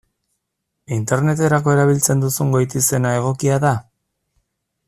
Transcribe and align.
Interneterako 0.95 1.75
erabiltzen 1.75 2.25
duzun 2.25 2.57
goitizena 2.57 3.15
egokia 3.21 3.63
da? 3.69 3.79